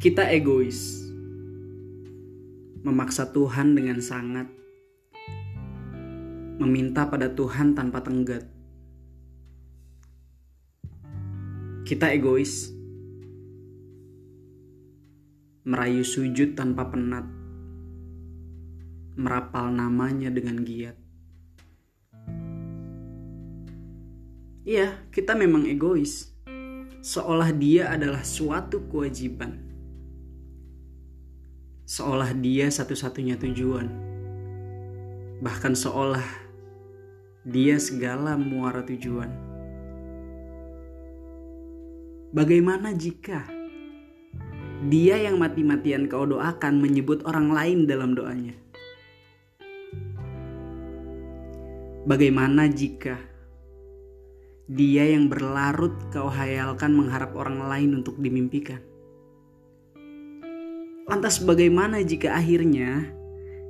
[0.00, 1.12] Kita egois,
[2.80, 4.48] memaksa Tuhan dengan sangat,
[6.56, 8.48] meminta pada Tuhan tanpa tenggat.
[11.84, 12.72] Kita egois,
[15.68, 17.28] merayu sujud tanpa penat,
[19.20, 20.96] merapal namanya dengan giat.
[24.64, 26.32] Iya, kita memang egois,
[27.04, 29.69] seolah dia adalah suatu kewajiban
[31.90, 33.90] seolah dia satu-satunya tujuan.
[35.42, 36.22] Bahkan seolah
[37.42, 39.26] dia segala muara tujuan.
[42.30, 43.42] Bagaimana jika
[44.86, 48.54] dia yang mati-matian kau doakan menyebut orang lain dalam doanya?
[52.06, 53.18] Bagaimana jika
[54.70, 58.78] dia yang berlarut kau hayalkan mengharap orang lain untuk dimimpikan?
[61.10, 63.10] Lantas bagaimana jika akhirnya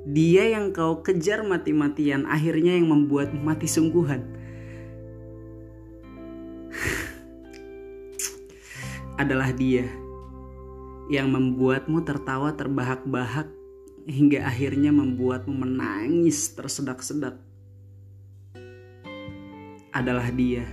[0.05, 4.21] dia yang kau kejar mati-matian akhirnya yang membuat mati sungguhan?
[9.25, 9.89] Adalah dia
[11.09, 13.49] yang membuatmu tertawa terbahak-bahak
[14.05, 17.41] hingga akhirnya membuatmu menangis tersedak-sedak.
[19.89, 20.69] Adalah dia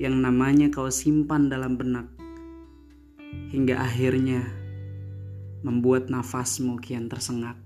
[0.00, 2.08] yang namanya kau simpan dalam benak
[3.52, 4.63] hingga akhirnya
[5.64, 7.63] membuat nafasmu kian tersengat.